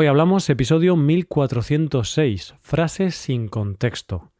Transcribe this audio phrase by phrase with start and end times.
[0.00, 4.30] Hoy hablamos episodio 1406, frases sin contexto.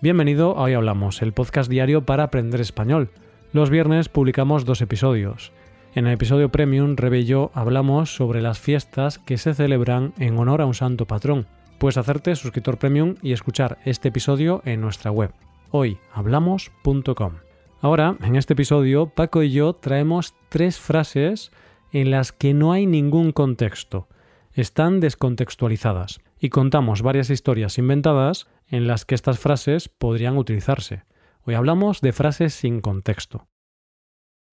[0.00, 3.10] Bienvenido a Hoy Hablamos, el podcast diario para aprender español.
[3.52, 5.52] Los viernes publicamos dos episodios.
[5.94, 10.66] En el episodio Premium, Rebe hablamos sobre las fiestas que se celebran en honor a
[10.66, 11.46] un santo patrón.
[11.76, 15.32] Puedes hacerte suscriptor Premium y escuchar este episodio en nuestra web,
[15.70, 17.34] hoyhablamos.com.
[17.80, 21.50] Ahora, en este episodio, Paco y yo traemos tres frases
[21.92, 24.08] en las que no hay ningún contexto.
[24.52, 31.04] Están descontextualizadas y contamos varias historias inventadas en las que estas frases podrían utilizarse.
[31.44, 33.46] Hoy hablamos de frases sin contexto.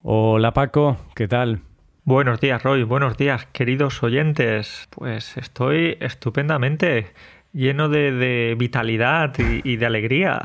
[0.01, 1.61] Hola Paco, ¿qué tal?
[2.03, 4.87] Buenos días Roy, buenos días queridos oyentes.
[4.91, 7.07] Pues estoy estupendamente
[7.51, 10.41] lleno de, vitalidad y, de alegría.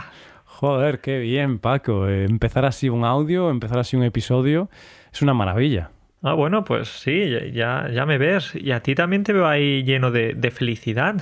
[0.62, 2.08] Joder, qué bien Paco.
[2.08, 4.70] Eh, empezar así un audio, empezar así un episodio,
[5.12, 5.90] es una maravilla.
[6.22, 8.54] Ah, bueno, pues sí, ya, ya me ves.
[8.54, 11.16] Y a ti también te veo ahí lleno de felicidad.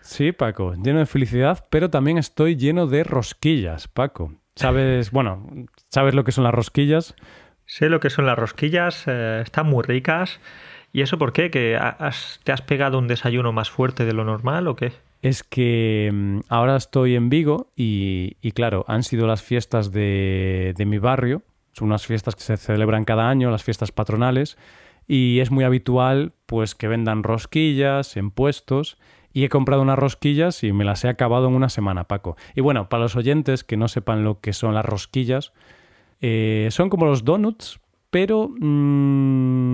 [0.00, 4.32] Sí, Paco, lleno de felicidad, pero también estoy lleno de rosquillas, Paco.
[4.56, 5.46] ¿Sabes, bueno,
[5.90, 7.14] sabes lo que son las rosquillas?
[7.66, 10.40] Sé lo que son las rosquillas, eh, están muy ricas.
[10.94, 11.50] ¿Y eso por qué?
[11.50, 11.78] ¿Que
[12.42, 14.92] te has pegado un desayuno más fuerte de lo normal o qué?
[15.22, 20.98] Es que mm, ahora estoy en Vigo y, claro, han sido las fiestas de, mi
[20.98, 21.42] barrio.
[21.72, 24.56] Son unas fiestas que se celebran cada año, las fiestas patronales.
[25.06, 28.98] Y es muy habitual pues que vendan rosquillas en puestos
[29.32, 32.36] y he comprado unas rosquillas y me las he acabado en una semana, Paco.
[32.54, 35.52] Y bueno, para los oyentes que no sepan lo que son las rosquillas,
[36.20, 37.80] eh, son como los donuts,
[38.10, 39.67] pero mm,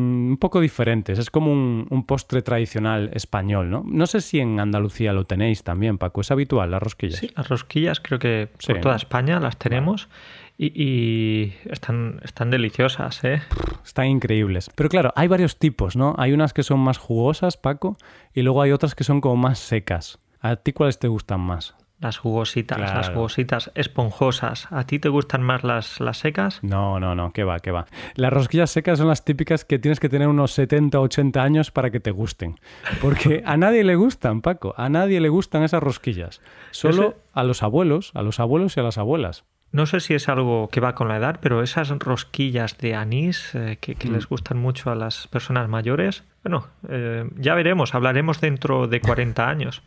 [0.45, 1.19] poco diferentes.
[1.19, 3.83] Es como un, postre tradicional español, ¿no?
[3.87, 6.21] No sé si en Andalucía lo tenéis también, Paco.
[6.21, 7.19] ¿Es habitual las rosquillas?
[7.19, 10.11] Sí, las rosquillas creo que por toda España las tenemos.
[10.59, 13.41] Y, están, están deliciosas, ¿eh?
[13.87, 14.71] Están increíbles.
[14.75, 16.15] Pero claro, hay varios tipos, ¿no?
[16.19, 17.97] Hay unas que son más jugosas, Paco,
[18.35, 20.19] y luego hay otras que son como más secas.
[20.41, 21.75] ¿A ti cuáles te gustan más?
[22.05, 24.69] Las jugositas, las jugositas esponjosas.
[24.71, 26.63] ¿A ti te gustan más las, las secas?
[26.63, 27.87] No, no, no, que va, que va.
[28.15, 31.91] Las rosquillas secas son las típicas que tienes que tener unos 70, 80 años para
[31.91, 32.61] que te gusten.
[33.01, 36.43] Porque a nadie le gustan, Paco, a nadie le gustan esas rosquillas.
[36.73, 39.45] Solo a los abuelos, a los abuelos y a las abuelas.
[39.75, 43.55] No sé si es algo que va con la edad, pero esas rosquillas de anís
[43.55, 44.13] eh, que, mm.
[44.13, 49.49] les gustan mucho a las personas mayores, bueno, eh, ya veremos, hablaremos dentro de 40
[49.49, 49.83] años.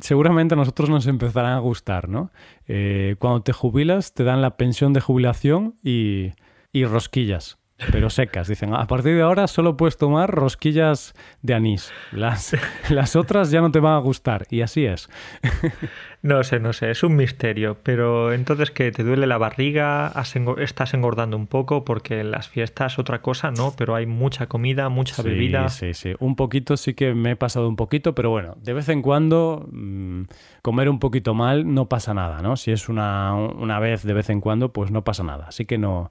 [0.00, 2.30] Seguramente a nosotros nos empezarán a gustar, ¿no?
[2.66, 6.32] Eh, cuando te jubilas te dan la pensión de jubilación y,
[6.72, 7.58] y rosquillas
[7.90, 8.48] pero secas.
[8.48, 11.92] Dicen, a partir de ahora solo puedes tomar rosquillas de anís.
[12.12, 12.56] Las,
[12.90, 14.46] las otras ya no te van a gustar.
[14.50, 15.08] Y así es.
[16.24, 17.76] No sé, no sé, es un misterio.
[17.82, 20.10] Pero entonces que te duele la barriga,
[20.56, 23.74] estás engordando un poco porque en las fiestas otra cosa, ¿no?
[23.76, 25.68] Pero hay mucha comida, mucha bebida.
[25.68, 28.88] Sí, sí, un poquito sí que me he pasado un poquito, pero bueno, de vez
[28.88, 30.22] en cuando mm,
[30.62, 32.56] comer un poquito mal no pasa nada, ¿no?
[32.56, 35.48] Si es una, una vez de vez en cuando, pues no pasa nada.
[35.48, 36.10] Así que no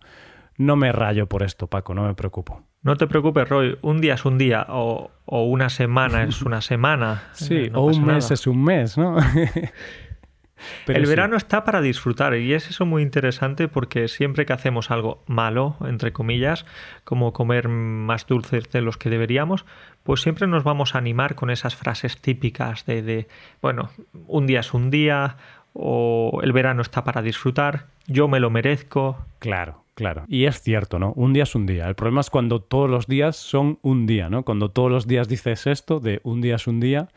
[0.57, 2.63] no me rayo por esto, Paco, no me preocupo.
[2.83, 3.77] No te preocupes, Roy.
[3.81, 7.23] Un día es un día o, una semana es una semana.
[7.31, 9.17] Sí, o un mes es un mes, ¿no?
[10.87, 15.23] el verano está para disfrutar y es eso muy interesante porque siempre que hacemos algo
[15.27, 16.65] malo, entre comillas,
[17.05, 19.65] como comer más dulces de los que deberíamos,
[20.03, 23.27] pues siempre nos vamos a animar con esas frases típicas de, de
[23.61, 23.89] bueno,
[24.27, 25.37] un día es un día
[25.73, 29.17] o el verano está para disfrutar, yo me lo merezco.
[29.39, 29.83] Claro.
[29.95, 31.13] Claro, y es cierto, ¿no?
[31.13, 31.87] Un día es un día.
[31.87, 34.43] El problema es cuando todos los días son un día, ¿no?
[34.43, 37.09] Cuando todos los días dices esto de un día es un día,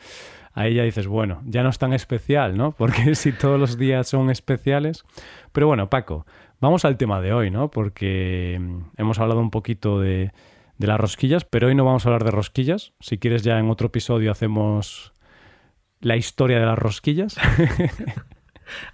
[0.52, 2.72] ahí ya dices, bueno, ya no es tan especial, ¿no?
[2.76, 5.04] Porque si todos los días son especiales.
[5.52, 6.26] Pero bueno, Paco,
[6.60, 7.70] vamos al tema de hoy, ¿no?
[7.70, 10.32] Porque mm, hemos hablado un poquito de,
[10.76, 12.92] de las rosquillas, pero hoy no vamos a hablar de rosquillas.
[13.00, 15.14] Si quieres ya en otro episodio hacemos
[16.00, 17.36] la historia de las rosquillas.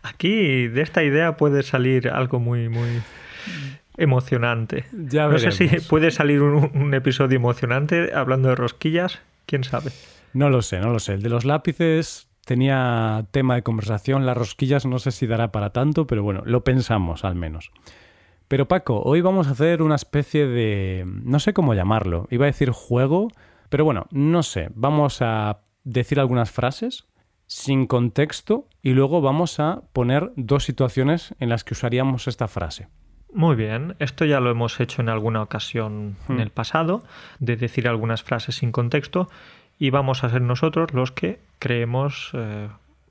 [0.03, 3.03] Aquí de esta idea puede salir algo muy, muy
[3.97, 4.84] emocionante.
[4.92, 9.91] Ya no sé si puede salir un, episodio emocionante hablando de rosquillas, quién sabe.
[10.33, 11.15] No lo sé, no lo sé.
[11.15, 15.71] El de los lápices tenía tema de conversación, las rosquillas no sé si dará para
[15.71, 17.71] tanto, pero bueno, lo pensamos al menos.
[18.48, 21.04] Pero Paco, hoy vamos a hacer una especie de...
[21.07, 23.28] no sé cómo llamarlo, iba a decir juego,
[23.69, 27.07] pero bueno, no sé, vamos a decir algunas frases
[27.53, 32.89] sin contexto y luego vamos a poner dos situaciones en las que usaríamos esta frase.
[33.34, 36.41] Muy bien, esto ya lo hemos hecho en alguna ocasión en hmm.
[36.41, 37.04] el pasado,
[37.41, 39.28] de decir algunas frases sin contexto,
[39.78, 42.69] y vamos a ser nosotros los que creemos eh,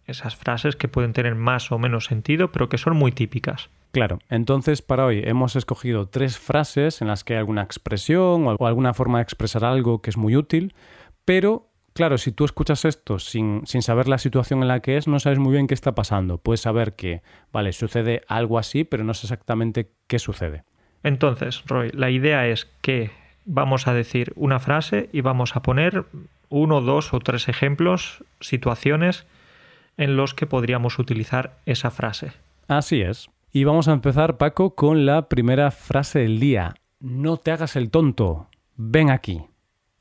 [0.08, 3.70] esas frases que pueden tener más o menos sentido, pero que son muy típicas.
[3.92, 8.66] Claro, entonces para hoy hemos escogido tres frases en las que hay alguna expresión o
[8.66, 10.74] alguna forma de expresar algo que es muy útil,
[11.26, 15.08] pero claro, si tú escuchas esto sin, sin, saber la situación en la que es,
[15.08, 16.38] no sabes muy bien qué está pasando.
[16.38, 17.22] Puedes saber que,
[17.52, 20.64] vale, sucede algo así, pero no sé exactamente qué sucede.
[21.04, 23.12] Entonces, Roy, la idea es que
[23.46, 26.06] vamos a decir una frase y vamos a poner
[26.50, 29.26] uno, dos o tres ejemplos, situaciones
[29.98, 32.34] en los que podríamos utilizar esa frase.
[32.68, 33.30] Así es.
[33.52, 36.76] Y vamos a empezar, Paco, con la primera frase del día.
[37.00, 38.48] No te hagas el tonto.
[38.78, 39.44] Ven aquí.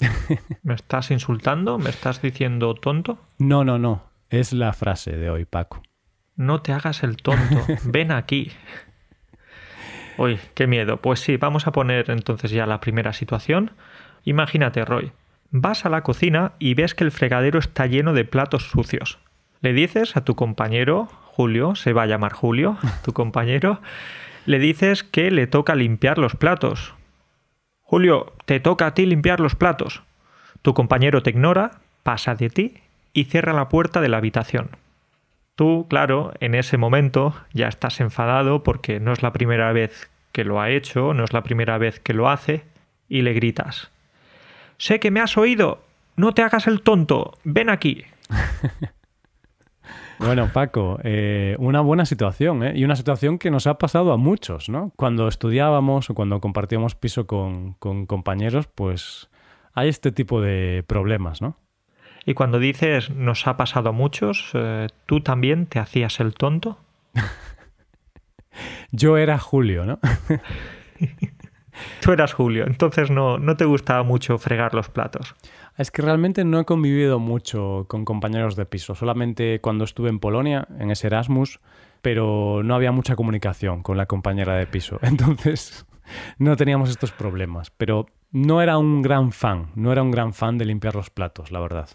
[0.62, 1.79] ¿Me estás insultando?
[1.79, 3.19] ¿Me estás diciendo tonto?
[3.38, 4.05] No, no, no.
[4.31, 5.82] Es la frase de hoy, Paco.
[6.37, 7.67] No te hagas el tonto.
[7.85, 8.52] Ven aquí.
[10.17, 10.99] Uy, qué miedo.
[10.99, 13.73] Pues sí, vamos a poner entonces ya la primera situación.
[14.25, 15.12] Imagínate, Roy.
[15.50, 19.19] Vas a la cocina y ves que el fregadero está lleno de platos sucios.
[19.61, 23.81] Le dices a tu compañero, Julio, se va a llamar Julio, tu compañero,
[24.47, 26.94] le dices que le toca limpiar los platos.
[27.91, 30.05] Julio, te toca a ti limpiar los platos.
[30.63, 32.75] Tu compañero te ignora, pasa de ti
[33.13, 34.71] y cierra la puerta de la habitación.
[35.57, 40.45] Tú, claro, en ese momento ya estás enfadado porque no es la primera vez que
[40.45, 42.63] lo ha hecho, no es la primera vez que lo hace,
[43.09, 43.91] y le gritas.
[44.79, 45.83] Sé que me has oído.
[46.15, 47.39] No te hagas el tonto.
[47.43, 48.05] Ven aquí.
[50.21, 52.73] Bueno, Paco, eh, una buena situación, ¿eh?
[52.77, 54.93] Y una situación que nos ha pasado a muchos, ¿no?
[54.97, 59.31] Cuando estudiábamos o cuando compartíamos piso con, con compañeros, pues
[59.73, 61.57] hay este tipo de problemas, ¿no?
[62.27, 66.79] Y cuando dices nos ha pasado a muchos, eh, ¿tú también te hacías el tonto?
[68.93, 69.99] Yo era Julio, ¿no?
[72.03, 75.35] Tú eras Julio, entonces no, no te gustaba mucho fregar los platos.
[75.81, 80.19] Es que realmente no he convivido mucho con compañeros de piso, solamente cuando estuve en
[80.19, 81.59] Polonia, en ese Erasmus,
[82.03, 84.99] pero no había mucha comunicación con la compañera de piso.
[85.03, 85.87] Entonces
[86.37, 90.59] no teníamos estos problemas, pero no era un gran fan, no era un gran fan
[90.59, 91.88] de limpiar los platos, la verdad.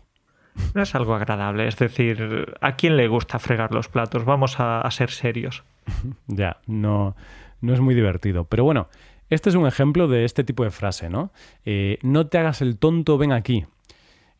[0.73, 1.67] No es algo agradable.
[1.67, 4.25] Es decir, ¿a quién le gusta fregar los platos?
[4.25, 5.63] Vamos a, ser serios.
[6.25, 7.15] ya, no,
[7.61, 8.45] no es muy divertido.
[8.45, 8.89] Pero bueno,
[9.29, 11.31] este es un ejemplo de este tipo de frase, ¿no?
[11.65, 13.67] Eh, no te hagas el tonto, ven aquí.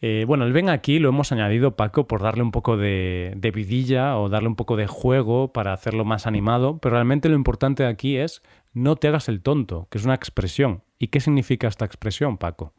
[0.07, 4.19] Eh, bueno, el ven aquí lo hemos añadido, Paco, por darle un poco de, vidilla
[4.19, 8.16] o darle un poco de juego para hacerlo más animado, pero realmente lo importante aquí
[8.18, 8.44] es
[8.75, 10.84] no te hagas el tonto, que es una expresión.
[11.00, 12.72] ¿Y qué significa esta expresión, Paco?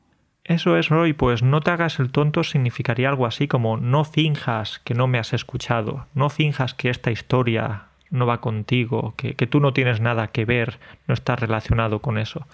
[0.45, 4.79] Eso es, Roy, pues no te hagas el tonto significaría algo así como no finjas
[4.85, 9.49] que no me has escuchado, no finjas que esta historia no va contigo, que, que
[9.49, 12.47] tú no tienes nada que ver, no estás relacionado con eso.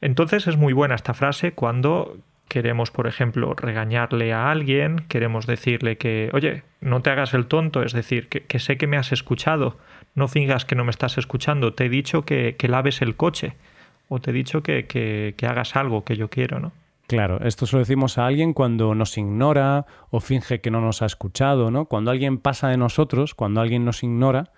[0.00, 2.16] Entonces es muy buena esta frase cuando
[2.54, 7.82] queremos, por ejemplo, regañarle a alguien, queremos decirle que, oye, no te hagas el tonto,
[7.82, 9.76] es decir, que, sé que me has escuchado,
[10.14, 13.56] no finjas que no me estás escuchando, te he dicho que, que laves el coche,
[14.08, 16.70] o te he dicho que, que, que hagas algo que yo quiero, ¿no?
[17.08, 21.02] Claro, esto se lo decimos a alguien cuando nos ignora o finge que no nos
[21.02, 21.86] ha escuchado, ¿no?
[21.86, 24.52] Cuando alguien pasa de nosotros, cuando alguien nos ignora,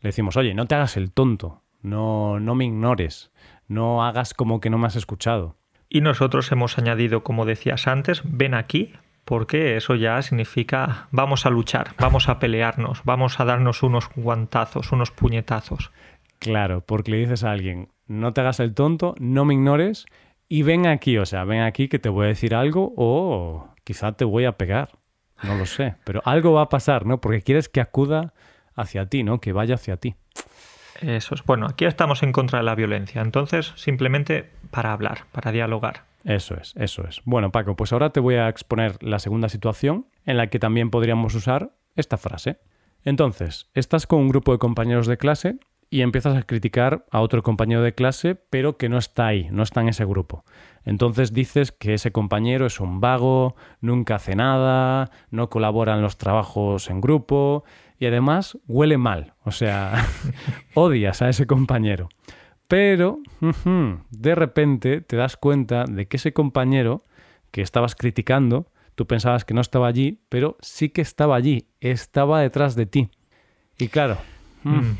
[0.00, 3.30] le decimos, oye, no te hagas el tonto, no, no me ignores,
[3.68, 5.54] no hagas como que no me has escuchado.
[5.88, 8.92] Y nosotros hemos añadido, como decías antes, ven aquí,
[9.24, 14.92] porque eso ya significa vamos a luchar, vamos a pelearnos, vamos a darnos unos guantazos,
[14.92, 15.90] unos puñetazos.
[16.38, 20.06] Claro, porque le dices a alguien, no te hagas el tonto, no me ignores
[20.48, 24.12] y ven aquí, o sea, ven aquí que te voy a decir algo o quizá
[24.12, 24.90] te voy a pegar.
[25.42, 27.20] No lo sé, pero algo va a pasar, ¿no?
[27.20, 28.32] Porque quieres que acuda
[28.74, 29.40] hacia ti, ¿no?
[29.40, 30.14] Que vaya hacia ti.
[31.00, 31.44] Eso es.
[31.44, 36.04] Bueno, aquí estamos en contra de la violencia, entonces simplemente para hablar, para dialogar.
[36.24, 37.22] Eso es, eso es.
[37.24, 40.90] Bueno, Paco, pues ahora te voy a exponer la segunda situación en la que también
[40.90, 42.58] podríamos usar esta frase.
[43.04, 47.42] Entonces, estás con un grupo de compañeros de clase y empiezas a criticar a otro
[47.42, 50.44] compañero de clase, pero que no está ahí, no está en ese grupo.
[50.84, 56.18] Entonces dices que ese compañero es un vago, nunca hace nada, no colabora en los
[56.18, 57.64] trabajos en grupo
[57.98, 60.06] y además huele mal, o sea,
[60.74, 62.08] odias a ese compañero.
[62.68, 63.20] Pero
[64.10, 67.04] de repente te das cuenta de que ese compañero
[67.52, 72.40] que estabas criticando, tú pensabas que no estaba allí, pero sí que estaba allí, estaba
[72.40, 73.10] detrás de ti.
[73.78, 74.18] Y claro,
[74.64, 74.98] mm, mm.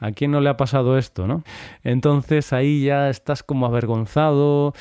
[0.00, 1.42] ¿A quién no le ha pasado esto, no?
[1.82, 4.74] Entonces ahí ya estás como avergonzado,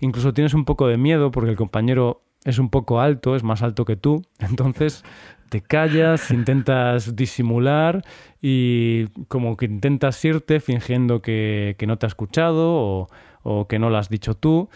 [0.00, 3.62] incluso tienes un poco de miedo porque el compañero es un poco alto, es más
[3.62, 5.04] alto que tú, entonces
[5.48, 8.04] te callas, intentas disimular
[8.40, 13.08] y como que intentas irte fingiendo que, no te ha escuchado
[13.42, 14.68] o, que no lo has dicho tú,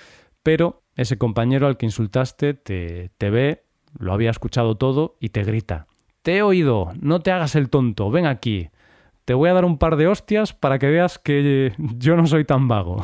[0.43, 3.63] pero ese compañero al que insultaste te, te ve,
[3.97, 5.87] lo había escuchado todo y te grita,
[6.23, 8.71] te he oído, no te hagas el tonto, ven aquí
[9.25, 12.45] te voy a dar un par de hostias para que veas que yo no soy
[12.45, 13.03] tan vago.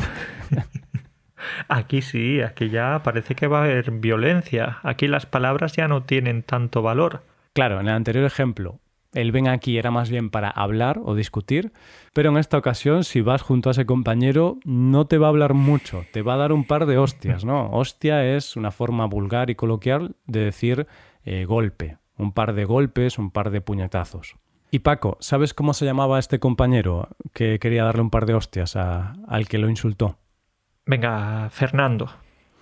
[1.68, 4.78] Aquí sí, aquí ya parece que va a haber violencia.
[4.82, 7.22] Aquí las palabras ya no tienen tanto valor.
[7.54, 8.78] Claro, en el anterior ejemplo,
[9.12, 11.72] el ven aquí era más bien para hablar o discutir,
[12.12, 15.54] pero en esta ocasión, si vas junto a ese compañero, no te va a hablar
[15.54, 17.70] mucho, te va a dar un par de hostias, ¿no?
[17.70, 20.86] Hostia es una forma vulgar y coloquial de decir
[21.24, 24.36] eh, golpe, un par de golpes, un par de puñetazos.
[24.70, 28.76] Y Paco, ¿sabes cómo se llamaba este compañero que quería darle un par de hostias
[28.76, 30.18] al que lo insultó?
[30.86, 32.10] Venga, Fernando.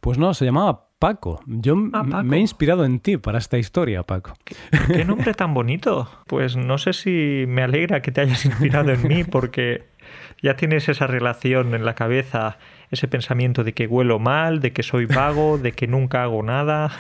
[0.01, 1.41] Pues no, se llamaba Paco.
[1.47, 4.33] Yo ah, me he inspirado en ti para esta historia, Paco.
[4.87, 6.09] ¿Qué, nombre tan bonito.
[6.27, 9.89] Pues no sé si me alegra que te hayas inspirado en mí porque
[10.43, 12.59] ya tienes esa relación en la cabeza,
[12.91, 16.91] ese pensamiento de que huelo mal, de que soy vago, de que nunca hago nada.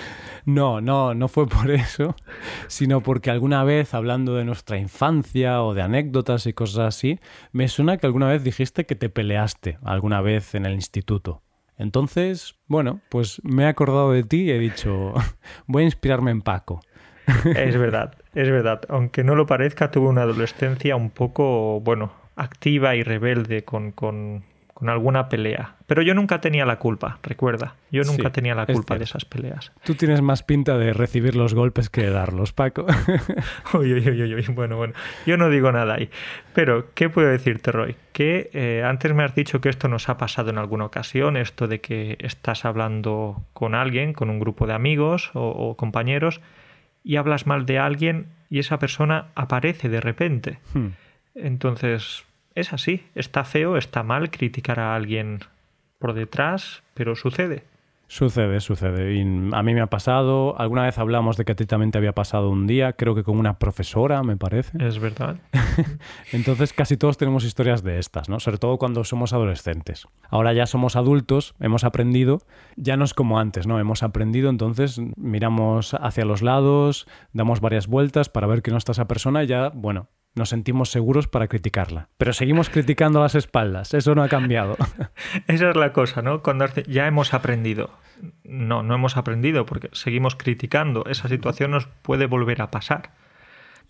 [0.44, 2.16] No, no, no fue por eso,
[2.66, 7.20] sino porque alguna vez, hablando de nuestra infancia o de anécdotas y cosas así,
[7.52, 11.42] me suena que alguna vez dijiste que te peleaste alguna vez en el instituto.
[11.76, 15.14] Entonces, bueno, pues me he acordado de ti y he dicho,
[15.66, 16.80] voy a inspirarme en Paco.
[17.44, 18.80] Es verdad, es verdad.
[18.88, 24.44] Aunque no lo parezca, tuve una adolescencia un poco, bueno, activa y rebelde con, con
[24.78, 25.74] con alguna pelea.
[25.88, 27.74] Pero yo nunca tenía la culpa, recuerda.
[27.90, 29.72] Yo nunca tenía la culpa de esas peleas.
[29.82, 32.86] Tú tienes más pinta de recibir los golpes que de darlos, Paco.
[33.74, 34.94] uy, uy, uy, uy, bueno, bueno.
[35.26, 36.10] Yo no digo nada ahí.
[36.54, 37.96] Pero, ¿qué puedo decirte, Roy?
[38.12, 41.66] Que eh, antes me has dicho que esto nos ha pasado en alguna ocasión, esto
[41.66, 46.40] de que estás hablando con alguien, con un grupo de amigos o, compañeros,
[47.02, 50.60] y hablas mal de alguien y esa persona aparece de repente.
[50.72, 50.90] Hmm.
[51.34, 52.27] Entonces,
[52.60, 53.04] es así.
[53.14, 55.40] Está feo, está mal criticar a alguien
[55.98, 57.64] por detrás, pero sucede.
[58.10, 59.16] Sucede, sucede.
[59.16, 60.58] Y a mí me ha pasado.
[60.58, 63.22] Alguna vez hablamos de que a ti también te había pasado un día, creo que
[63.22, 64.82] con una profesora, me parece.
[64.82, 65.36] Es verdad.
[66.32, 68.40] entonces casi todos tenemos historias de estas, ¿no?
[68.40, 70.08] Sobre todo cuando somos adolescentes.
[70.30, 72.40] Ahora ya somos adultos, hemos aprendido,
[72.76, 73.78] ya no es como antes, ¿no?
[73.78, 78.92] Hemos aprendido, entonces miramos hacia los lados, damos varias vueltas para ver que no está
[78.92, 82.08] esa persona y ya, bueno, nos sentimos seguros para criticarla.
[82.16, 84.76] Pero seguimos criticando las espaldas, eso no ha cambiado.
[85.46, 86.42] Esa es la cosa, ¿no?
[86.42, 87.90] Cuando ya hemos aprendido.
[88.44, 91.04] No, no hemos aprendido porque seguimos criticando.
[91.06, 93.10] Esa situación nos puede volver a pasar.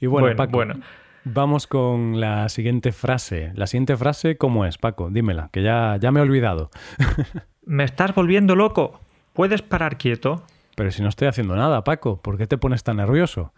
[0.01, 0.81] Y bueno, Paco, bueno.
[1.25, 3.53] vamos con la siguiente frase.
[3.55, 5.11] La siguiente frase, ¿cómo es, Paco?
[5.11, 6.71] Dímela, que ya, ya me he olvidado.
[7.65, 9.01] me estás volviendo loco.
[9.33, 10.43] ¿Puedes parar quieto?
[10.75, 13.53] Pero si no estoy haciendo nada, Paco, ¿por qué te pones tan nervioso?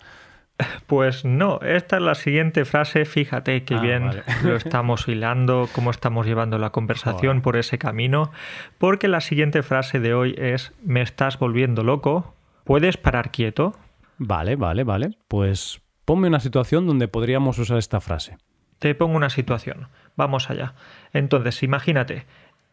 [0.86, 4.10] Pues no, esta es la siguiente frase, fíjate qué ah, bien
[4.42, 8.32] lo estamos hilando, cómo estamos llevando la conversación por ese camino,
[8.78, 13.74] porque la siguiente frase de hoy es, me estás volviendo loco, ¿puedes parar quieto?
[14.18, 18.36] Vale, vale, vale, pues ponme una situación donde podríamos usar esta frase.
[18.78, 20.74] Te pongo una situación, vamos allá.
[21.12, 22.26] Entonces, imagínate,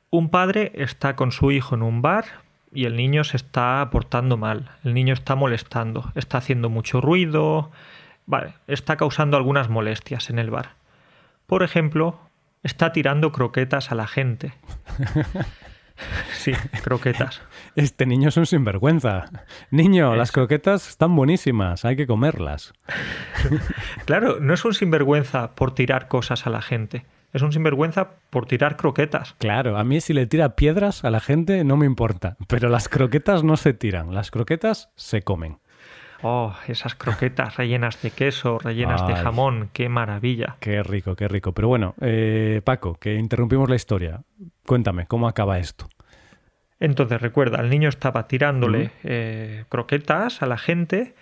[0.09, 2.25] un padre está con su hijo en un bar,
[2.71, 7.71] y el niño se está portando mal, el niño está molestando, está haciendo mucho ruido,
[8.25, 10.75] vale, está causando algunas molestias en el bar.
[11.45, 12.19] Por ejemplo,
[12.63, 14.53] está tirando croquetas a la gente.
[16.33, 16.51] Sí,
[16.83, 17.41] croquetas.
[17.75, 19.25] Este niño es un sinvergüenza.
[19.71, 22.73] Niño, las croquetas están buenísimas, hay que comerlas.
[24.05, 27.03] claro, no es un sinvergüenza por tirar cosas a la gente
[27.37, 29.35] es un sinvergüenza por tirar croquetas.
[29.39, 32.89] Claro, a mí si le tira piedras a la gente no me importa, pero las
[32.89, 35.59] croquetas no se tiran, las croquetas se comen.
[36.23, 40.57] Oh, esas croquetas rellenas de queso, rellenas de jamón, qué maravilla.
[40.59, 41.53] Qué rico, qué rico.
[41.53, 44.21] Pero bueno, eh, Paco, que interrumpimos la historia.
[44.65, 45.87] Cuéntame, ¿cómo acaba esto?
[46.79, 51.15] Entonces, recuerda, el niño estaba tirándole eh, croquetas a la gente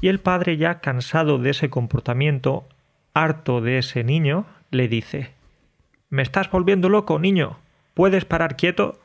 [0.00, 2.68] y el padre ya cansado de ese comportamiento,
[3.12, 5.33] harto de ese niño, le dice,
[6.10, 7.58] me estás volviendo loco, niño.
[7.94, 8.98] ¿Puedes parar quieto?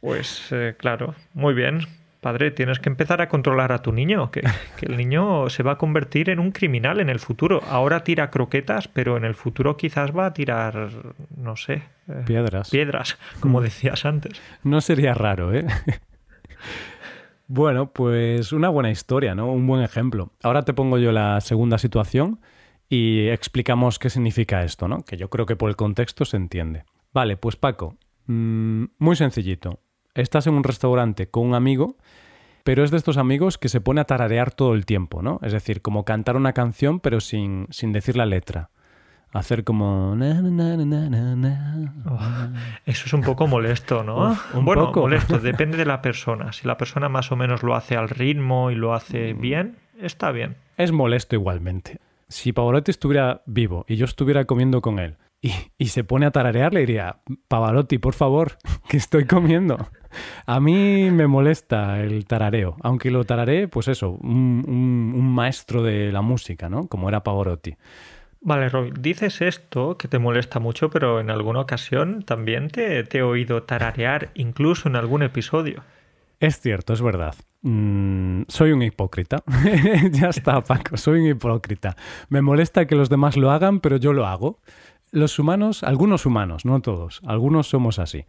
[0.00, 1.86] Pues eh, claro, muy bien.
[2.24, 4.42] Padre, tienes que empezar a controlar a tu niño, que,
[4.80, 7.62] el niño se va a convertir en un criminal en el futuro.
[7.68, 10.88] Ahora tira croquetas, pero en el futuro quizás va a tirar,
[11.36, 11.82] no sé.
[12.08, 12.70] Eh, piedras.
[12.70, 14.40] Piedras, como decías antes.
[14.62, 15.66] No sería raro, ¿eh?
[17.46, 19.52] bueno, pues una buena historia, ¿no?
[19.52, 20.32] Un buen ejemplo.
[20.42, 22.40] Ahora te pongo yo la segunda situación
[22.88, 25.02] y explicamos qué significa esto, ¿no?
[25.02, 26.84] Que yo creo que por el contexto se entiende.
[27.12, 29.80] Vale, pues Paco, mm, muy sencillito.
[30.14, 31.96] Estás en un restaurante con un amigo,
[32.62, 35.38] pero es de estos amigos que se pone a tararear todo el tiempo, ¿no?
[35.42, 38.70] Es decir, como cantar una canción pero sin, sin decir la letra.
[39.32, 40.14] Hacer como...
[42.08, 42.18] Oh,
[42.86, 44.36] eso es un poco molesto, ¿no?
[44.54, 45.00] un bueno, poco.
[45.00, 46.52] molesto, depende de la persona.
[46.52, 49.40] Si la persona más o menos lo hace al ritmo y lo hace mm.
[49.40, 50.54] bien, está bien.
[50.76, 51.98] Es molesto igualmente.
[52.28, 55.16] Si Pavarotti estuviera vivo y yo estuviera comiendo con él
[55.78, 58.56] y, se pone a tararear, le diría, Pavarotti, por favor,
[58.88, 59.76] que estoy comiendo.
[60.46, 66.22] A mí me molesta el tarareo, aunque lo tararé, pues eso, un, maestro de la
[66.22, 66.86] música, ¿no?
[66.86, 67.76] Como era Pavarotti.
[68.40, 73.18] Vale, Roy, dices esto que te molesta mucho, pero en alguna ocasión también te, te
[73.18, 75.82] he oído tararear, incluso en algún episodio.
[76.40, 77.34] Es cierto, es verdad.
[77.64, 79.42] Mm, soy un hipócrita.
[80.12, 81.96] ya está, Paco, soy un hipócrita.
[82.28, 84.60] Me molesta que los demás lo hagan, pero yo lo hago.
[85.10, 88.26] Los humanos, algunos humanos, no todos, algunos somos así.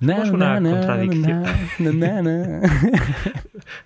[0.00, 1.44] Somos una contradicción.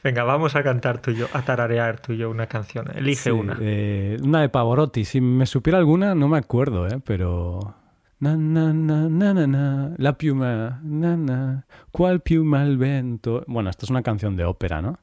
[0.04, 2.86] Venga, vamos a cantar tú y yo, a tararear tú y yo una canción.
[2.94, 3.58] Elige una.
[3.60, 5.04] Eh, una de Pavarotti.
[5.04, 7.00] Si me supiera alguna, no me acuerdo, ¿eh?
[7.04, 7.74] pero
[8.18, 13.44] Na, na, na, na, na, la piuma, na, na, cuál piuma al vento.
[13.46, 14.98] Bueno, esta es una canción de ópera, ¿no?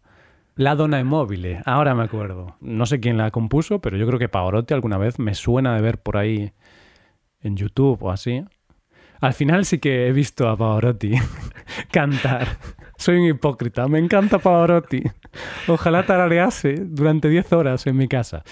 [0.55, 2.55] La Donna Immobile, ahora me acuerdo.
[2.59, 5.81] No sé quién la compuso, pero yo creo que Pavarotti alguna vez me suena de
[5.81, 6.53] ver por ahí
[7.41, 8.43] en YouTube o así.
[9.21, 11.13] Al final sí que he visto a Pavarotti
[11.91, 12.47] cantar.
[12.97, 15.03] Soy un hipócrita, me encanta Pavarotti.
[15.67, 18.43] Ojalá tararease durante 10 horas en mi casa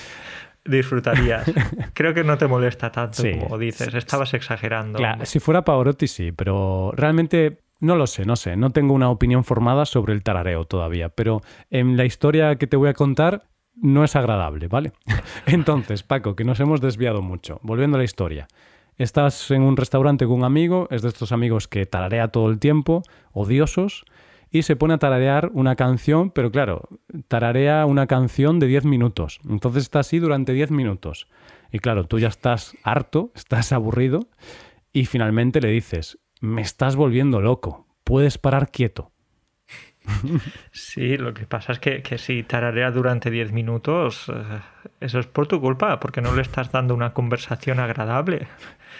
[0.66, 1.52] disfrutarías.
[1.94, 3.94] Creo que no te molesta tanto como dices.
[3.94, 4.98] Estabas exagerando.
[4.98, 8.56] Claro, si fuera Pavarotti sí, pero realmente no lo sé, no sé.
[8.56, 12.78] No tengo una opinión formada sobre el tarareo todavía, pero en la historia que te
[12.78, 13.44] voy a contar
[13.76, 14.94] no es agradable, ¿vale?
[15.48, 17.60] Entonces, Paco, que nos hemos desviado mucho.
[17.64, 18.48] Volviendo a la historia.
[18.98, 22.60] Estás en un restaurante con un amigo, es de estos amigos que tararea todo el
[22.60, 23.02] tiempo,
[23.32, 24.06] odiosos,
[24.52, 26.90] y se pone a tararear una canción, pero claro,
[27.28, 29.40] tararea una canción de 10 minutos.
[29.50, 31.28] Entonces está así durante 10 minutos.
[31.72, 34.28] Y claro, tú ya estás harto, estás aburrido
[34.92, 39.11] y finalmente le dices, me estás volviendo loco, puedes parar quieto.
[40.72, 44.60] Sí, lo que pasa es que, si tararea durante 10 minutos, eh,
[45.00, 48.48] eso es por tu culpa, porque no le estás dando una conversación agradable.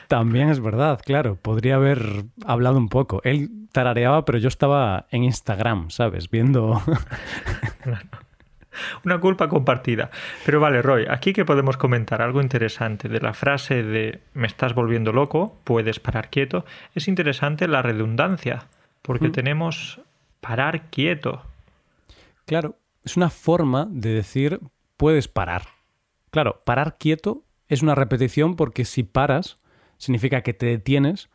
[0.08, 1.36] También es verdad, claro.
[1.36, 3.22] Podría haber hablado un poco.
[3.24, 6.30] Él tarareaba, pero yo estaba en Instagram, ¿sabes?
[6.30, 6.82] Viendo.
[9.04, 10.12] Una culpa compartida.
[10.46, 14.74] Pero vale, Roy, aquí que podemos comentar algo interesante de la frase de me estás
[14.74, 16.66] volviendo loco, puedes parar quieto.
[16.96, 18.68] Es interesante la redundancia,
[19.02, 19.32] porque mm.
[19.34, 20.02] tenemos
[20.42, 21.42] parar quieto.
[22.46, 24.60] Claro, es una forma de decir
[24.98, 25.68] puedes parar.
[26.32, 29.60] Claro, parar quieto es una repetición porque si paras,
[29.98, 31.30] significa que te detienes.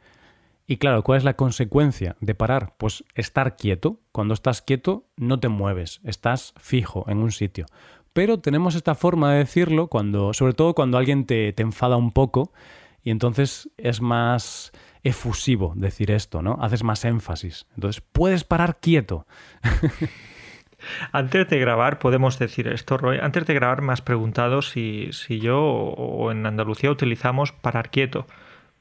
[0.67, 2.75] Y claro, ¿cuál es la consecuencia de parar?
[2.77, 4.01] Pues estar quieto.
[4.13, 7.67] Cuando estás quieto no te mueves, estás fijo en un sitio.
[8.13, 12.13] Pero tenemos esta forma de decirlo cuando, sobre todo cuando alguien te, te enfada un
[12.13, 12.53] poco
[13.03, 14.73] y entonces es más
[15.07, 16.59] efusivo decir esto, ¿no?
[16.61, 17.67] Haces más énfasis.
[17.75, 19.27] Entonces, puedes parar quieto.
[21.13, 23.19] Antes de grabar, podemos decir esto, Roy.
[23.21, 28.27] Antes de grabar me has preguntado si, si yo o en Andalucía utilizamos parar quieto.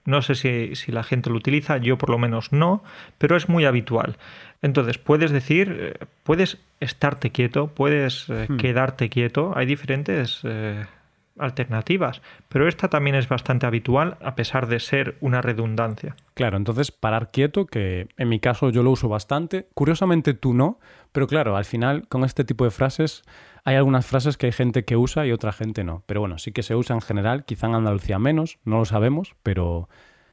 [0.06, 2.84] No sé si, la gente lo utiliza, yo por lo menos no,
[3.18, 4.18] pero es muy habitual.
[4.62, 8.58] Entonces, puedes decir, eh, puedes estarte quieto, puedes eh, hmm.
[8.58, 10.86] quedarte quieto, hay diferentes eh,
[11.38, 16.16] alternativas, pero esta también es bastante habitual a pesar de ser una redundancia.
[16.34, 20.80] Claro, entonces parar quieto, que en mi caso yo lo uso bastante, curiosamente tú no,
[21.12, 23.24] pero claro, al final con este tipo de frases
[23.64, 26.04] hay algunas frases que hay gente que usa y otra gente no.
[26.06, 29.36] Pero bueno, sí que se usa en general, quizá en Andalucía menos, no lo sabemos,
[29.42, 29.90] pero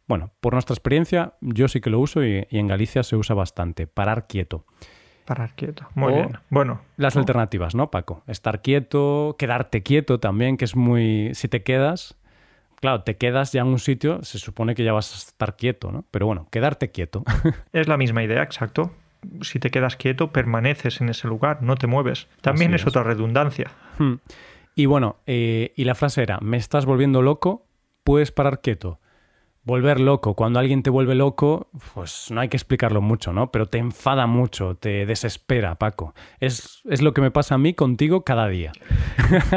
[0.07, 3.87] bueno, por nuestra experiencia yo sí que lo uso y, en Galicia se usa bastante.
[3.87, 4.67] Parar quieto.
[5.25, 5.89] Parar quieto.
[5.95, 6.39] Muy bien.
[6.51, 6.81] Bueno.
[6.97, 8.23] Las alternativas, ¿no, Paco?
[8.27, 11.35] Estar quieto, quedarte quieto también, que es muy...
[11.35, 12.17] Si te quedas,
[12.81, 15.93] claro, te quedas ya en un sitio, se supone que ya vas a estar quieto,
[15.93, 16.05] ¿no?
[16.11, 17.23] Pero bueno, quedarte quieto.
[17.73, 18.93] es la misma idea, exacto
[19.43, 22.29] si te quedas quieto, permaneces en ese lugar, no te mueves.
[22.41, 23.71] También es, otra redundancia.
[23.99, 24.15] Hmm.
[24.75, 27.67] Y bueno, eh, y la frase era, me estás volviendo loco,
[28.05, 28.99] puedes parar quieto.
[29.65, 33.53] Volver loco, cuando alguien te vuelve loco, pues no hay que explicarlo mucho, ¿no?
[33.53, 36.15] Pero te enfada mucho, te desespera, Paco.
[36.41, 38.73] Es, es lo que me pasa a mí contigo cada día.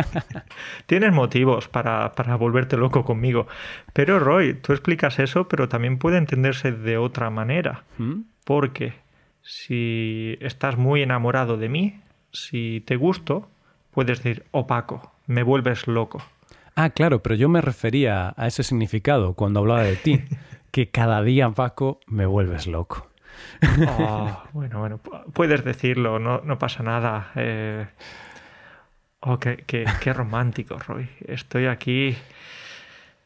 [0.85, 3.47] Tienes motivos para, para volverte loco conmigo.
[3.93, 7.83] Pero Roy, tú explicas eso, pero también puede entenderse de otra manera.
[7.97, 8.21] ¿Mm?
[8.43, 8.93] Porque
[9.41, 11.99] si estás muy enamorado de mí,
[12.31, 13.49] si te gusto,
[13.91, 16.21] puedes decir opaco, me vuelves loco.
[16.75, 20.23] Ah, claro, pero yo me refería a ese significado cuando hablaba de ti,
[20.71, 23.09] que cada día, Paco, me vuelves loco.
[23.61, 24.99] Ah, bueno, bueno,
[25.33, 27.31] puedes decirlo, no, no pasa nada.
[27.35, 27.85] Eh...
[29.21, 31.09] Oh, qué, qué romántico, Roy.
[31.27, 32.15] Estoy aquí.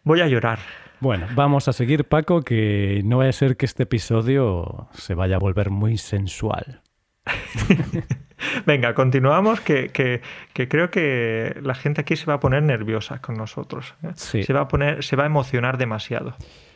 [0.04, 0.60] Voy a llorar.
[1.02, 5.38] Bueno, vamos a seguir, Paco, que no va a ser que este episodio se vaya
[5.38, 6.82] a volver muy sensual.
[8.66, 10.22] Venga, continuamos, que,
[10.54, 13.96] creo que la gente aquí se va a poner nerviosa con nosotros.
[14.04, 14.12] ¿eh?
[14.16, 16.36] Se va a poner, se va a emocionar demasiado.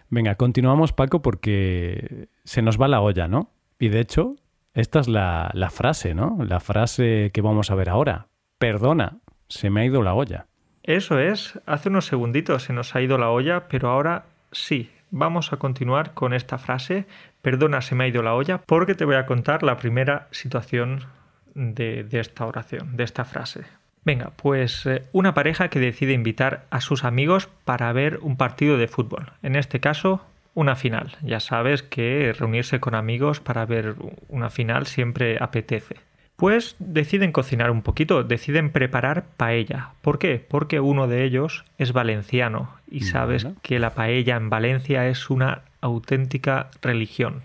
[0.10, 3.52] Venga, continuamos, Paco, porque se nos va la olla, ¿no?
[3.80, 4.36] Y de hecho,
[4.73, 6.38] esta es la, la frase, ¿no?
[6.47, 8.28] La frase que vamos a ver ahora.
[8.60, 10.47] Perdona, se me ha ido la olla.
[10.84, 15.54] Eso es, hace unos segunditos se nos ha ido la olla, pero ahora sí, vamos
[15.54, 17.06] a continuar con esta frase,
[17.41, 21.06] perdona, se me ha ido la olla, porque te voy a contar la primera situación
[21.56, 23.62] de, esta oración, de esta frase.
[24.06, 28.78] Venga, pues eh, una pareja que decide invitar a sus amigos para ver un partido
[28.78, 29.32] de fútbol.
[29.42, 30.22] En este caso,
[30.56, 31.18] una final.
[31.22, 33.96] Ya sabes que reunirse con amigos para ver
[34.28, 35.96] una final siempre apetece.
[36.36, 39.92] Pues deciden cocinar un poquito, deciden preparar paella.
[40.02, 40.46] ¿Por qué?
[40.46, 45.62] Porque uno de ellos es valenciano y sabes que la paella en Valencia es una
[45.80, 47.44] auténtica religión.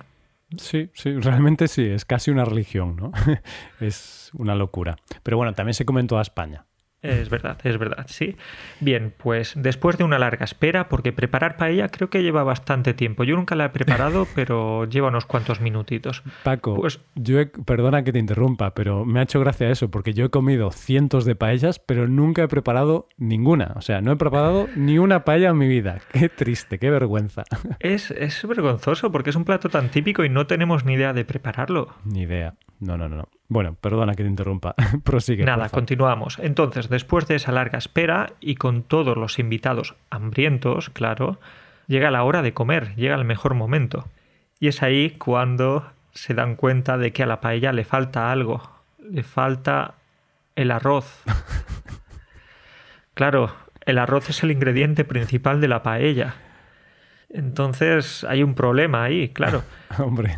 [0.57, 3.13] Sí, sí, realmente sí, es casi una religión, ¿no?
[3.81, 4.97] es una locura.
[5.23, 6.68] Pero bueno, también se comentó a España.
[7.01, 8.37] Es verdad, es verdad, sí.
[8.81, 13.23] Bien, pues después de una larga espera, porque preparar paella creo que lleva bastante tiempo.
[13.23, 16.25] Yo nunca la he preparado, pero lleva unos cuantos minutitos.
[16.43, 20.25] Paco, pues, yo perdona que te interrumpa, pero me ha hecho gracia eso, porque yo
[20.25, 23.75] he comido cientos de paellas, pero nunca he preparado ninguna.
[23.77, 26.01] O sea, no he preparado ni una paella en mi vida.
[26.13, 27.45] Qué triste, qué vergüenza.
[27.79, 31.25] Es, es vergonzoso, porque es un plato tan típico y no tenemos ni idea de
[31.25, 31.95] prepararlo.
[32.05, 32.55] Ni idea.
[32.81, 33.29] No, no, no.
[33.49, 34.75] Bueno, perdona que te interrumpa.
[35.05, 35.45] Prosigue.
[35.45, 36.39] Nada, continuamos.
[36.39, 41.39] Entonces, después de esa larga espera y con todos los invitados hambrientos, claro,
[41.87, 44.07] llega la hora de comer, llega el mejor momento.
[44.61, 48.63] Y es ahí cuando se dan cuenta de que a la paella le falta algo.
[48.99, 49.95] Le falta
[50.55, 51.23] el arroz.
[53.19, 53.53] Claro,
[53.85, 56.37] el arroz es el ingrediente principal de la paella.
[57.31, 59.65] Entonces hay un problema ahí, claro.
[59.99, 60.37] Hombre.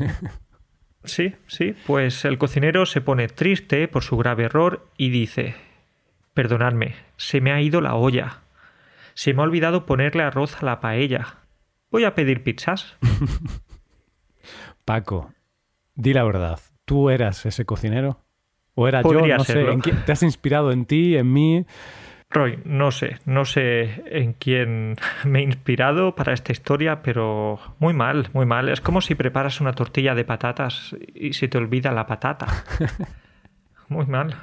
[1.04, 5.54] Sí, sí, pues el cocinero se pone triste por su grave error y dice
[6.34, 8.42] Perdonadme, se me ha ido la olla.
[9.14, 11.38] Se me ha olvidado ponerle arroz a la paella.
[11.90, 12.96] Voy a pedir pizzas.
[14.84, 15.32] Paco,
[15.94, 16.60] di la verdad.
[16.84, 18.20] ¿Tú eras ese cocinero?
[18.74, 19.26] ¿O era yo?
[19.26, 19.64] No sé.
[20.06, 21.66] ¿Te has inspirado en ti, en mí?
[22.32, 27.92] Roy, no sé, no sé en quién me he inspirado para esta historia, pero muy
[27.92, 28.68] mal, muy mal.
[28.68, 32.46] Es como si preparas una tortilla de patatas y se te olvida la patata.
[33.88, 34.36] Muy mal.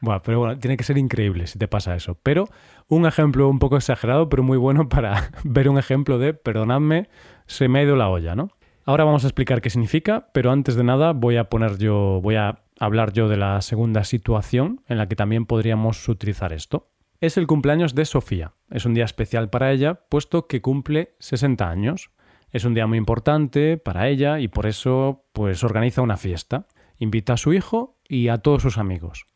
[0.00, 2.18] Bueno, pero bueno, tiene que ser increíble si te pasa eso.
[2.22, 2.48] Pero
[2.88, 7.08] un ejemplo un poco exagerado, pero muy bueno para ver un ejemplo de, perdonadme,
[7.46, 8.50] se me ha ido la olla, ¿no?
[8.84, 12.34] Ahora vamos a explicar qué significa, pero antes de nada voy a poner yo, voy
[12.34, 16.90] a hablar yo de la segunda situación en la que también podríamos utilizar esto.
[17.20, 18.54] Es el cumpleaños de Sofía.
[18.70, 22.10] Es un día especial para ella, puesto que cumple 60 años.
[22.50, 26.66] Es un día muy importante para ella y por eso pues organiza una fiesta.
[26.98, 29.26] Invita a su hijo y a todos sus amigos.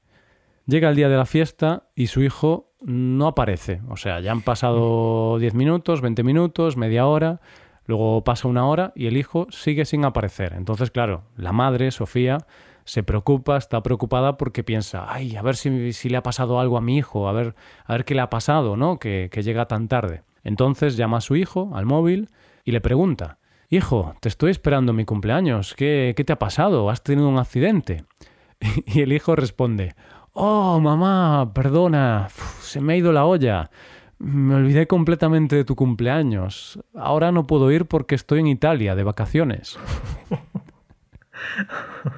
[0.66, 3.80] Llega el día de la fiesta y su hijo no aparece.
[3.88, 7.40] O sea, ya han pasado 10 minutos, 20 minutos, media hora,
[7.84, 10.54] luego pasa una hora y el hijo sigue sin aparecer.
[10.54, 12.38] Entonces, claro, la madre, Sofía,
[12.86, 16.78] se preocupa, está preocupada porque piensa, ay, a ver si, si, le ha pasado algo
[16.78, 18.98] a mi hijo, a ver, a ver qué le ha pasado, ¿no?
[18.98, 20.22] Que, que llega tan tarde.
[20.44, 22.30] Entonces llama a su hijo al móvil
[22.64, 26.88] y le pregunta, Hijo, te estoy esperando mi cumpleaños, ¿qué, qué te ha pasado?
[26.88, 28.04] ¿Has tenido un accidente?
[28.86, 29.96] Y el hijo responde,
[30.32, 32.28] Oh, mamá, perdona,
[32.60, 33.70] se me ha ido la olla.
[34.18, 36.78] Me olvidé completamente de tu cumpleaños.
[36.94, 39.78] Ahora no puedo ir porque estoy en Italia de vacaciones.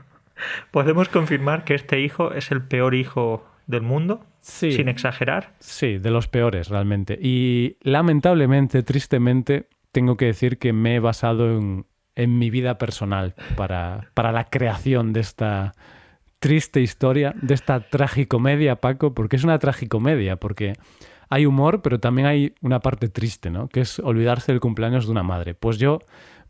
[0.71, 4.25] ¿Podemos confirmar que este hijo es el peor hijo del mundo?
[4.41, 4.73] Sí.
[4.73, 5.55] Sin exagerar.
[5.59, 7.19] Sí, de los peores realmente.
[7.21, 13.35] Y lamentablemente, tristemente, tengo que decir que me he basado en, en mi vida personal
[13.57, 15.75] para, para la creación de esta
[16.39, 20.75] triste historia, de esta tragicomedia, Paco, porque es una tragicomedia, porque
[21.29, 23.69] hay humor, pero también hay una parte triste, ¿no?
[23.69, 25.55] Que es olvidarse del cumpleaños de una madre.
[25.55, 26.01] Pues yo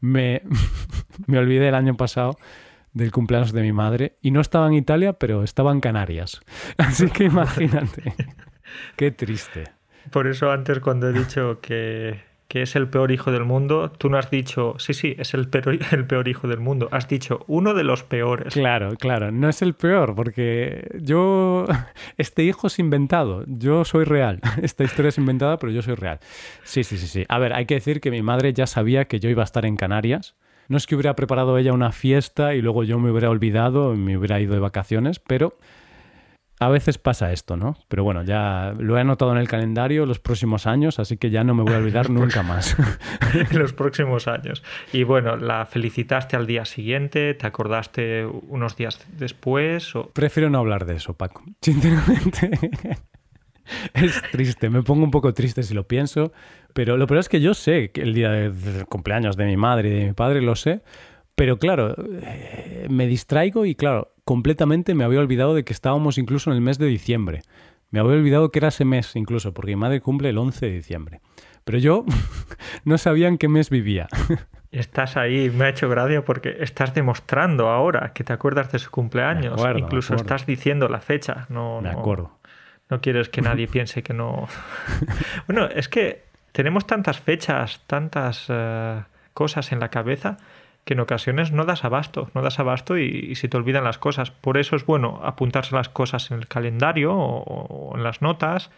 [0.00, 0.42] me,
[1.26, 2.38] me olvidé el año pasado
[2.98, 6.40] del cumpleaños de mi madre y no estaba en Italia, pero estaba en Canarias.
[6.76, 8.14] Así que imagínate.
[8.96, 9.64] Qué triste.
[10.10, 14.08] Por eso antes cuando he dicho que que es el peor hijo del mundo, tú
[14.08, 17.44] no has dicho, sí, sí, es el peor, el peor hijo del mundo, has dicho
[17.46, 18.54] uno de los peores.
[18.54, 21.66] Claro, claro, no es el peor, porque yo,
[22.16, 26.20] este hijo es inventado, yo soy real, esta historia es inventada, pero yo soy real.
[26.64, 27.26] Sí, sí, sí, sí.
[27.28, 29.66] A ver, hay que decir que mi madre ya sabía que yo iba a estar
[29.66, 30.34] en Canarias.
[30.68, 33.98] No es que hubiera preparado ella una fiesta y luego yo me hubiera olvidado y
[33.98, 35.58] me hubiera ido de vacaciones, pero
[36.60, 37.76] a veces pasa esto, ¿no?
[37.88, 41.44] Pero bueno, ya lo he anotado en el calendario los próximos años, así que ya
[41.44, 42.76] no me voy a olvidar nunca más.
[43.52, 44.62] los próximos años.
[44.92, 47.34] Y bueno, ¿la felicitaste al día siguiente?
[47.34, 49.92] ¿Te acordaste unos días después?
[50.12, 51.44] Prefiero no hablar de eso, Paco.
[51.60, 52.50] Sinceramente.
[53.94, 56.32] es triste, me pongo un poco triste si lo pienso,
[56.72, 59.88] pero lo peor es que yo sé que el día del cumpleaños de mi madre
[59.88, 60.82] y de mi padre lo sé,
[61.34, 66.50] pero claro, eh, me distraigo y claro, completamente me había olvidado de que estábamos incluso
[66.50, 67.42] en el mes de diciembre.
[67.90, 70.72] Me había olvidado que era ese mes incluso, porque mi madre cumple el 11 de
[70.72, 71.20] diciembre.
[71.64, 72.04] Pero yo
[72.84, 74.08] no sabía en qué mes vivía.
[74.70, 78.90] Estás ahí, me ha hecho gracia porque estás demostrando ahora que te acuerdas de su
[78.90, 79.58] cumpleaños.
[79.76, 81.46] incluso estás diciendo la fecha.
[81.48, 82.37] No, me acuerdo.
[82.90, 84.48] No, quieres que nadie piense que no.
[85.46, 89.02] bueno, es que tenemos tantas fechas, tantas eh,
[89.34, 90.38] cosas en la cabeza
[90.88, 94.30] que en ocasiones no das abasto, no das abasto y, se te olvidan las cosas.
[94.30, 98.70] Por eso es bueno apuntarse las cosas en el calendario o, en las notas,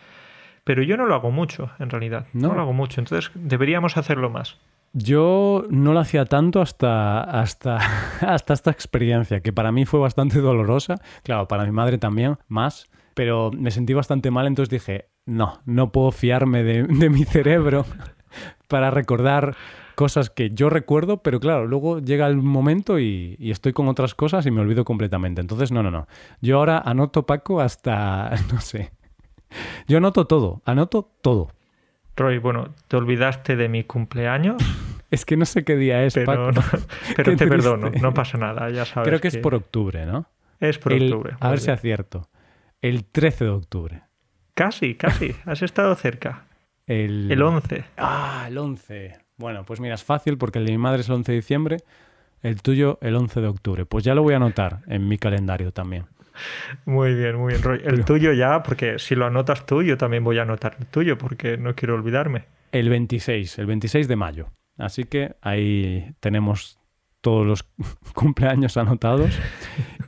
[0.65, 2.27] pero yo no lo hago mucho, en realidad.
[2.33, 2.53] No.
[2.53, 4.59] lo hago mucho, entonces deberíamos hacerlo más.
[4.93, 7.77] Yo no lo hacía tanto hasta, hasta,
[8.27, 12.91] hasta esta experiencia, que para mí fue bastante dolorosa, claro, para mi madre también, más,
[13.15, 17.85] pero me sentí bastante mal, entonces dije, no, no puedo fiarme de, de mi cerebro
[18.69, 19.57] para recordar
[20.01, 24.47] cosas que yo recuerdo, pero claro, luego llega el momento y, estoy con otras cosas
[24.47, 25.43] y me olvido completamente.
[25.43, 26.07] Entonces, no, no, no.
[26.41, 28.93] Yo ahora anoto, Paco, hasta, no sé.
[29.87, 31.49] Yo anoto todo, anoto todo.
[32.17, 34.57] Roy, bueno, ¿te olvidaste de mi cumpleaños?
[35.11, 36.61] Es que no sé qué día es, pero, Paco.
[37.17, 39.09] pero te perdono, no pasa nada, ya sabes.
[39.09, 40.27] Creo que, es por octubre, ¿no?
[40.61, 41.35] Es por octubre.
[41.41, 42.29] A ver si acierto.
[42.83, 44.03] El 13 de octubre.
[44.55, 45.35] Casi, casi.
[45.45, 46.47] Has estado cerca.
[46.87, 47.31] El...
[47.31, 47.85] el 11.
[47.99, 49.19] Ah, el 11.
[49.37, 51.77] Bueno, pues mira, es fácil porque el de mi madre es el 11 de diciembre,
[52.43, 53.85] el tuyo el 11 de octubre.
[53.85, 56.07] Pues ya lo voy a anotar en mi calendario también.
[56.87, 57.81] Muy bien, muy bien.
[57.85, 61.19] El tuyo ya, porque si lo anotas tú, yo también voy a anotar el tuyo,
[61.19, 62.47] porque no quiero olvidarme.
[62.73, 64.51] El 26, el 26 de mayo.
[64.79, 66.79] Así que ahí tenemos
[67.21, 67.63] todos los
[68.15, 69.39] cumpleaños anotados.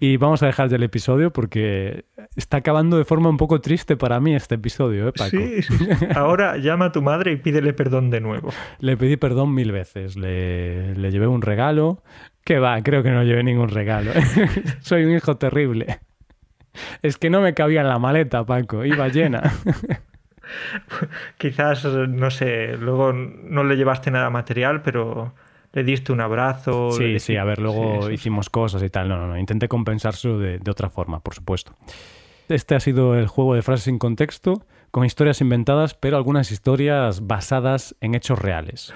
[0.01, 3.97] Y vamos a dejar ya el episodio porque está acabando de forma un poco triste
[3.97, 5.31] para mí este episodio, ¿eh, Paco?
[5.31, 5.89] Sí, sí.
[6.15, 8.51] Ahora llama a tu madre y pídele perdón de nuevo.
[8.79, 10.17] Le pedí perdón mil veces.
[10.17, 12.03] Le, le llevé un regalo.
[12.45, 14.11] Que va, creo que no llevé ningún regalo.
[14.81, 16.01] Soy un hijo terrible.
[17.03, 18.85] Es que no me cabía en la maleta, Paco.
[18.85, 19.43] Iba llena.
[21.39, 25.35] Quizás, no sé, luego no le llevaste nada material, pero
[25.73, 26.91] le diste un abrazo.
[26.91, 29.09] Sí, sí, a ver, luego hicimos cosas y tal.
[29.09, 31.77] No, no, no, intenté compensarlo de, de otra forma, por supuesto.
[32.53, 37.27] Este ha sido el juego de frases sin contexto, con historias inventadas, pero algunas historias
[37.27, 38.93] basadas en hechos reales.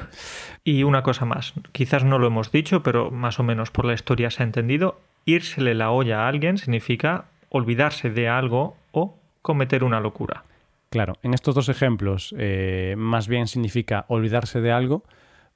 [0.63, 3.95] Y una cosa más, quizás no lo hemos dicho, pero más o menos por la
[3.95, 9.85] historia se ha entendido, írsele la olla a alguien significa olvidarse de algo o cometer
[9.85, 10.45] una locura.
[10.91, 15.03] Claro, en estos dos ejemplos eh, más bien significa olvidarse de algo,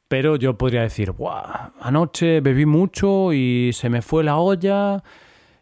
[0.08, 1.12] pero yo podría decir,
[1.82, 5.02] anoche bebí mucho y se me fue la olla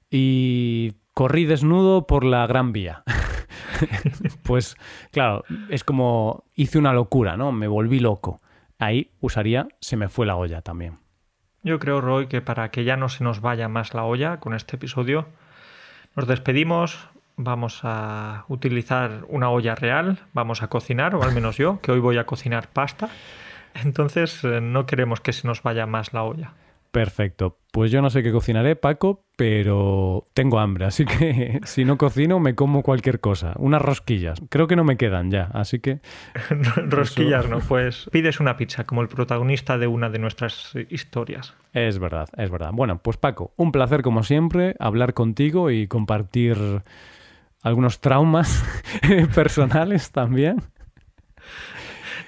[0.08, 3.02] y corrí desnudo por la Gran Vía.
[4.44, 4.76] pues
[5.10, 7.50] claro, es como hice una locura, ¿no?
[7.50, 8.40] Me volví loco.
[8.78, 11.00] Ahí usaría se me fue la olla también.
[11.64, 14.54] Yo creo, Roy, que para que ya no se nos vaya más la olla con
[14.54, 15.26] este episodio,
[16.14, 21.80] nos despedimos, vamos a utilizar una olla real, vamos a cocinar, o al menos yo,
[21.80, 23.08] que hoy voy a cocinar pasta.
[23.74, 26.52] Entonces eh, no queremos que se nos vaya más la olla.
[26.90, 27.58] Perfecto.
[27.70, 32.40] Pues yo no sé qué cocinaré, Paco, pero tengo hambre, así que si no cocino
[32.40, 33.52] me como cualquier cosa.
[33.56, 34.40] Unas rosquillas.
[34.48, 36.00] Creo que no me quedan ya, así que...
[36.88, 41.54] rosquillas no, pues pides una pizza como el protagonista de una de nuestras historias.
[41.72, 42.70] Es verdad, es verdad.
[42.72, 46.56] Bueno, pues Paco, un placer como siempre hablar contigo y compartir
[47.62, 48.64] algunos traumas
[49.34, 50.62] personales también.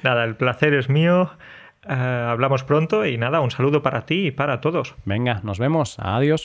[0.02, 1.30] Nada, el placer es mío.
[1.88, 4.94] Eh, hablamos pronto y nada, un saludo para ti y para todos.
[5.04, 5.96] Venga, nos vemos.
[5.98, 6.44] Adiós.